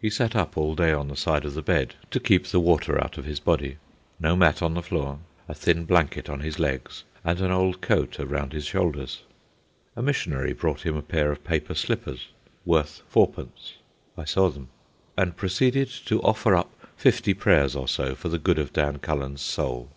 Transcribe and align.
He 0.00 0.08
sat 0.08 0.34
up 0.34 0.56
all 0.56 0.74
day 0.74 0.90
on 0.94 1.08
the 1.08 1.16
side 1.16 1.44
of 1.44 1.52
the 1.52 1.60
bed 1.60 1.96
(to 2.10 2.18
keep 2.18 2.46
the 2.46 2.60
water 2.60 2.98
out 2.98 3.18
of 3.18 3.26
his 3.26 3.38
body), 3.38 3.76
no 4.18 4.34
mat 4.34 4.62
on 4.62 4.72
the 4.72 4.80
floor, 4.80 5.18
a 5.48 5.54
thin 5.54 5.84
blanket 5.84 6.30
on 6.30 6.40
his 6.40 6.58
legs, 6.58 7.04
and 7.22 7.40
an 7.42 7.50
old 7.50 7.82
coat 7.82 8.18
around 8.18 8.54
his 8.54 8.64
shoulders. 8.64 9.20
A 9.94 10.00
missionary 10.00 10.54
brought 10.54 10.86
him 10.86 10.96
a 10.96 11.02
pair 11.02 11.30
of 11.30 11.44
paper 11.44 11.74
slippers, 11.74 12.28
worth 12.64 13.02
fourpence 13.10 13.74
(I 14.16 14.24
saw 14.24 14.48
them), 14.48 14.68
and 15.14 15.36
proceeded 15.36 15.90
to 16.06 16.22
offer 16.22 16.54
up 16.56 16.72
fifty 16.96 17.34
prayers 17.34 17.76
or 17.76 17.86
so 17.86 18.14
for 18.14 18.30
the 18.30 18.38
good 18.38 18.58
of 18.58 18.72
Dan 18.72 18.98
Cullen's 19.00 19.42
soul. 19.42 19.90